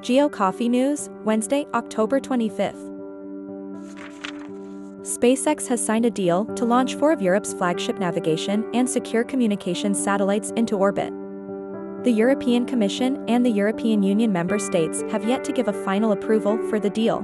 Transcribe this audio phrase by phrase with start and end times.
[0.00, 2.72] Geo Coffee News, Wednesday, October 25th.
[5.02, 10.02] SpaceX has signed a deal to launch four of Europe's flagship navigation and secure communications
[10.02, 11.12] satellites into orbit.
[12.04, 16.12] The European Commission and the European Union member states have yet to give a final
[16.12, 17.20] approval for the deal.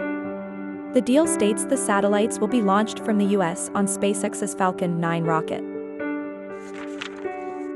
[0.92, 5.24] The deal states the satellites will be launched from the US on SpaceX's Falcon 9
[5.24, 5.71] rocket.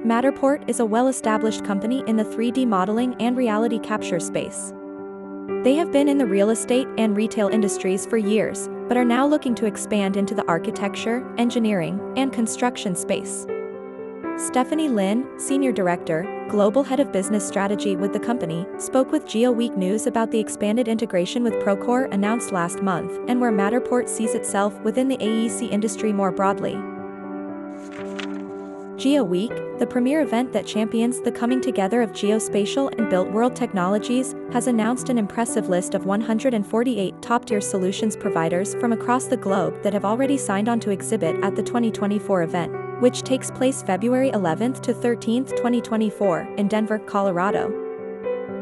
[0.06, 4.72] Matterport is a well-established company in the 3D modeling and reality capture space.
[5.64, 9.26] They have been in the real estate and retail industries for years, but are now
[9.26, 13.48] looking to expand into the architecture, engineering, and construction space.
[14.36, 19.76] Stephanie Lin, Senior Director, Global Head of Business Strategy with the company, spoke with GeoWeek
[19.76, 24.80] News about the expanded integration with Procore announced last month and where Matterport sees itself
[24.82, 26.74] within the AEC industry more broadly.
[28.96, 34.34] GeoWeek, the premier event that champions the coming together of geospatial and built world technologies,
[34.52, 39.92] has announced an impressive list of 148 top-tier solutions providers from across the globe that
[39.92, 44.80] have already signed on to exhibit at the 2024 event which takes place February 11th
[44.82, 47.68] to 13th, 2024, in Denver, Colorado.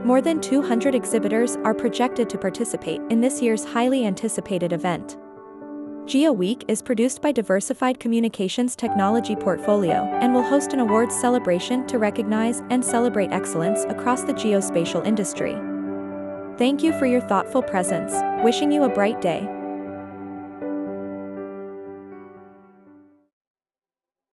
[0.05, 5.17] More than 200 exhibitors are projected to participate in this year's highly anticipated event.
[6.07, 11.87] Geo Week is produced by Diversified Communications Technology Portfolio and will host an awards celebration
[11.87, 15.55] to recognize and celebrate excellence across the geospatial industry.
[16.59, 18.13] Thank you for your thoughtful presence,
[18.45, 19.49] wishing you a bright day.